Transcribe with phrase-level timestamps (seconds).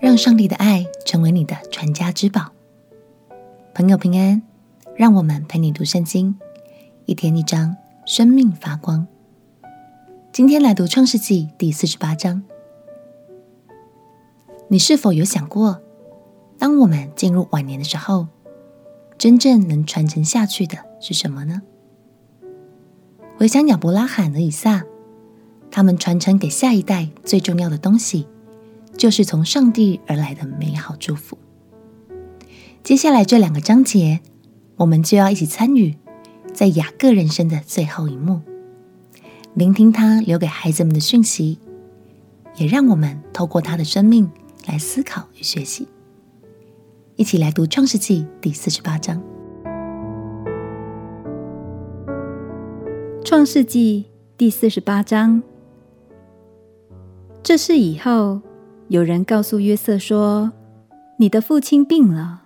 [0.00, 2.52] 让上帝的爱成为你的传家之宝。
[3.74, 4.40] 朋友平安，
[4.96, 6.38] 让我们陪你读圣经，
[7.04, 9.08] 一天一章，生命发光。
[10.32, 12.44] 今天来读创世纪第四十八章。
[14.68, 15.80] 你是否有想过，
[16.58, 18.28] 当我们进入晚年的时候，
[19.18, 21.62] 真正能传承下去的是什么呢？
[23.36, 24.84] 回想亚伯拉罕和以撒，
[25.72, 28.28] 他们传承给下一代最重要的东西，
[28.98, 31.38] 就是从上帝而来的美好祝福。
[32.82, 34.20] 接下来这两个章节，
[34.76, 35.96] 我们就要一起参与
[36.52, 38.40] 在雅各人生的最后一幕，
[39.54, 41.58] 聆听他留给孩子们的讯息，
[42.56, 44.28] 也让我们透过他的生命
[44.66, 45.86] 来思考与学习。
[47.14, 49.22] 一起来读创世纪第四十八章。
[53.24, 55.42] 创世纪第四十八章，
[57.42, 58.40] 这是以后，
[58.88, 60.52] 有人告诉约瑟说
[61.18, 62.42] ：“你的父亲病了。”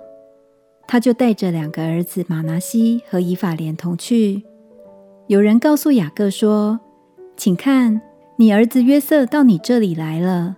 [0.89, 4.42] 他就带着两个儿子马拿西和以法莲同去。
[5.28, 6.80] 有人告诉雅各说
[7.36, 8.00] ：“请看，
[8.36, 10.56] 你儿子约瑟到你这里来了。”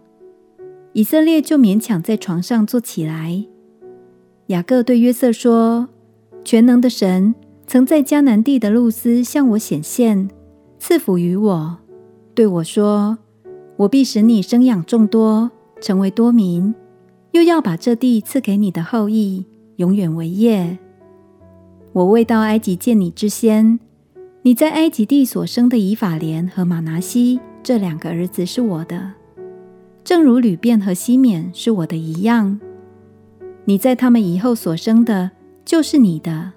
[0.94, 3.44] 以色列就勉强在床上坐起来。
[4.46, 5.88] 雅各对约瑟说
[6.44, 7.34] ：“全能的神。”
[7.66, 10.28] 曾在迦南地的路斯向我显现，
[10.78, 11.78] 赐福于我，
[12.34, 13.16] 对我说
[13.76, 15.50] ：“我必使你生养众多，
[15.84, 16.74] 成为多民，
[17.32, 19.44] 又要把这地赐给你的后裔，
[19.76, 20.78] 永远为业。”
[21.92, 23.78] 我未到埃及见你之先，
[24.40, 29.12] 你在埃及地所生的以法莲和玛拿西这两个儿子是我的，
[30.02, 32.58] 正如吕便和西缅是我的一样。
[33.66, 35.32] 你在他们以后所生的，
[35.66, 36.54] 就是你的。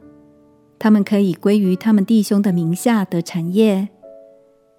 [0.80, 3.90] 他们可以归于他们弟兄的名下得产业。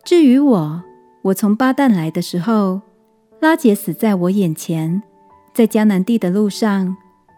[0.05, 0.83] 至于我，
[1.25, 2.81] 我从巴旦来的时候，
[3.41, 5.03] 拉杰死在我眼前，
[5.55, 6.97] 在迦南地的路上，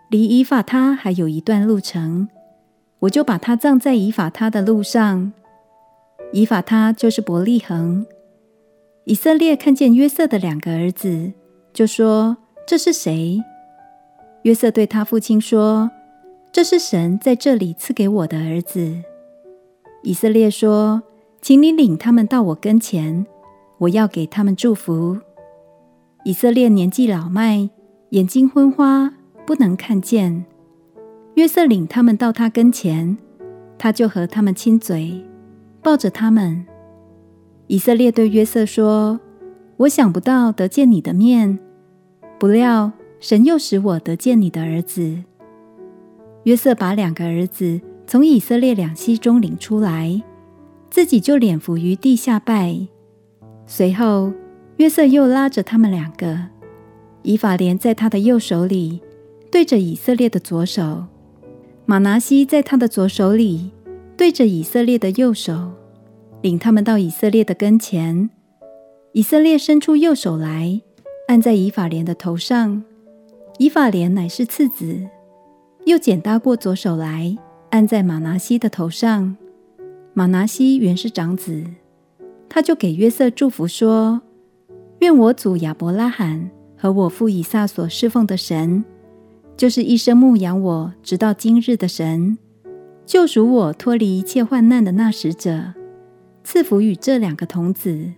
[0.08, 2.28] 离以法他还有一段路程，
[3.00, 5.32] 我就把他葬在以法他的路上。
[6.32, 8.06] 以法他就是伯利恒。
[9.04, 11.32] 以色列看见约瑟的两个儿子，
[11.72, 12.36] 就说
[12.66, 13.42] ：“这是谁？”
[14.44, 15.90] 约瑟对他父亲说。
[16.52, 19.04] 这是神在这里赐给我的儿子。
[20.02, 21.00] 以色列说
[21.40, 23.24] ：“请你领他们到我跟前，
[23.78, 25.18] 我要给他们祝福。”
[26.22, 27.70] 以色列年纪老迈，
[28.10, 29.14] 眼睛昏花，
[29.46, 30.44] 不能看见。
[31.34, 33.16] 约瑟领他们到他跟前，
[33.78, 35.24] 他就和他们亲嘴，
[35.82, 36.66] 抱着他们。
[37.68, 39.18] 以色列对约瑟说
[39.78, 41.58] ：“我想不到得见你的面，
[42.38, 45.24] 不料神又使我得见你的儿子。”
[46.44, 50.22] 约瑟把两个儿子从以色列两栖中领出来，
[50.90, 52.78] 自己就脸伏于地下拜。
[53.66, 54.32] 随后，
[54.80, 56.38] 约瑟又拉着他们两个，
[57.22, 59.02] 以法莲在他的右手里，
[59.52, 61.04] 对着以色列的左手；
[61.84, 63.72] 马拿西在他的左手里，
[64.16, 65.72] 对着以色列的右手，
[66.40, 68.30] 领他们到以色列的跟前。
[69.12, 70.80] 以色列伸出右手来，
[71.28, 72.82] 按在以法莲的头上。
[73.58, 75.06] 以法莲乃是次子。
[75.84, 77.36] 又剪搭过左手来，
[77.68, 79.36] 按在马拿西的头上。
[80.14, 81.66] 马拿西原是长子，
[82.48, 84.22] 他就给约瑟祝福说
[85.00, 88.84] ：“愿我祖亚伯拉罕和我父以撒所侍奉的神，
[89.56, 92.36] 就是一生牧养我直到今日的神，
[93.06, 95.72] 救赎我脱离一切患难的那使者，
[96.44, 98.12] 赐福与这两个童子。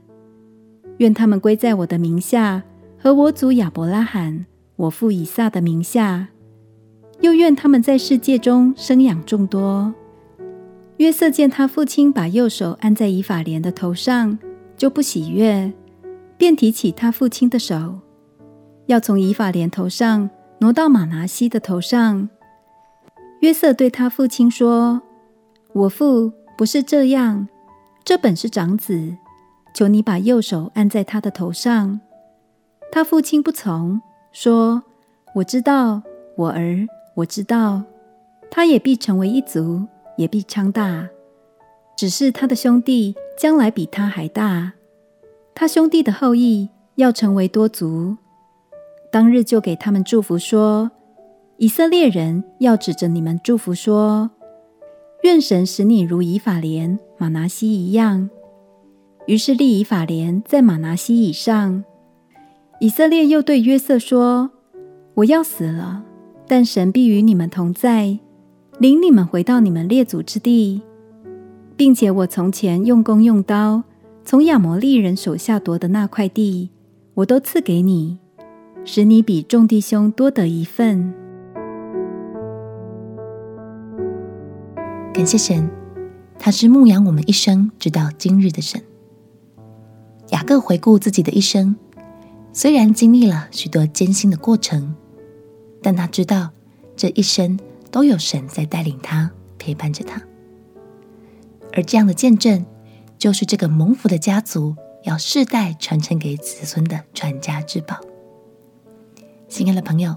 [0.98, 2.64] 愿他们归在我的名下，
[2.98, 6.28] 和我祖亚伯拉罕、我父以撒的名下。”
[7.22, 9.94] 又愿他们在世界中生养众多。
[10.96, 14.36] 约瑟见他父亲把右手按在以法莲的头上，
[14.76, 15.72] 就不喜悦，
[16.42, 18.00] 便提起他父亲的手，
[18.86, 22.28] 要从以法莲头上挪到玛拿西的头上。
[23.42, 25.00] 约瑟对他父亲说
[25.72, 27.46] ：“我父不是这样，
[28.02, 29.16] 这本是长子，
[29.72, 32.00] 求你把右手按在他的头上。”
[32.90, 34.02] 他父亲不从，
[34.32, 34.82] 说
[35.36, 36.02] ：“我知道，
[36.36, 37.84] 我儿。”我知道，
[38.50, 41.08] 他也必成为一族，也必昌大。
[41.96, 44.72] 只是他的兄弟将来比他还大，
[45.54, 48.16] 他兄弟的后裔要成为多族。
[49.10, 50.90] 当日就给他们祝福说
[51.58, 54.30] ：“以色列人要指着你们祝福说，
[55.22, 58.30] 愿神使你如以法莲、玛拿西一样。”
[59.26, 61.84] 于是立以法莲在玛拿西以上。
[62.80, 64.50] 以色列又对约瑟说
[65.14, 66.04] ：“我要死了。”
[66.48, 68.18] 但神必与你们同在，
[68.78, 70.82] 领你们回到你们列祖之地，
[71.76, 73.84] 并且我从前用弓用刀
[74.24, 76.70] 从亚摩利人手下夺的那块地，
[77.14, 78.18] 我都赐给你。
[78.84, 81.14] 使你比众弟兄多得一份。
[85.14, 85.70] 感谢神，
[86.36, 88.82] 他是牧养我们一生直到今日的神。
[90.30, 91.76] 雅各回顾自己的一生，
[92.52, 94.96] 虽然经历了许多艰辛的过程，
[95.80, 96.50] 但他知道
[96.96, 97.56] 这一生
[97.92, 100.20] 都有神在带领他，陪伴着他。
[101.72, 102.64] 而这样的见证，
[103.22, 104.74] 就是这个蒙福的家族
[105.04, 108.00] 要世代传承给子孙的传家之宝。
[109.48, 110.16] 亲爱的朋友，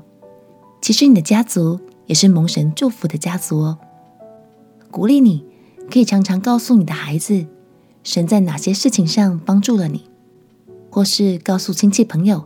[0.81, 3.77] 其实你的家族也是蒙神祝福的家族哦。
[4.89, 5.45] 鼓励你，
[5.87, 7.45] 可以常常告诉你的孩子，
[8.03, 10.09] 神在哪些事情上帮助了你，
[10.89, 12.45] 或是告诉亲戚朋友，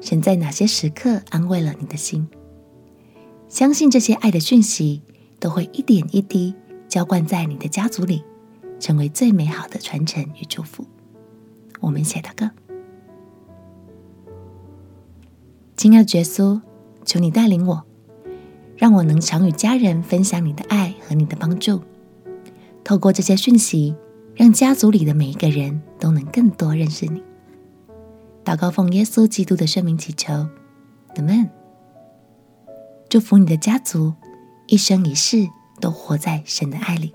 [0.00, 2.26] 神在哪些时刻安慰了你的心。
[3.48, 5.02] 相信这些爱的讯息，
[5.38, 6.52] 都会一点一滴
[6.88, 8.24] 浇灌在你的家族里，
[8.78, 10.84] 成为最美好的传承与祝福。
[11.80, 12.50] 我们写的歌。
[15.76, 16.60] 亲爱的耶稣，
[17.04, 17.84] 求你带领我。
[18.76, 21.80] 让我能常与家人分享你的爱和你的帮助，
[22.82, 23.94] 透过这些讯息，
[24.34, 27.22] 让家族里的每一个人都能更多认识你。
[28.44, 30.32] 祷告奉耶稣基督的圣名祈求，
[31.14, 31.48] 阿门。
[33.08, 34.12] 祝福你的家族
[34.66, 35.48] 一生一世
[35.80, 37.14] 都活在神的爱里。